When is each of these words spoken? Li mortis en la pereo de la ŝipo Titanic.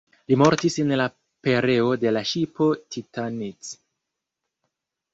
Li 0.31 0.35
mortis 0.41 0.77
en 0.83 0.93
la 1.01 1.05
pereo 1.49 1.93
de 2.05 2.15
la 2.19 2.25
ŝipo 2.33 2.73
Titanic. 2.97 3.75